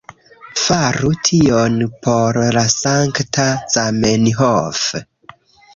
Faru 0.61 1.11
tion 1.29 1.77
por 2.15 2.41
la 2.57 2.65
sankta 2.79 3.47
Zamenhof 3.77 4.85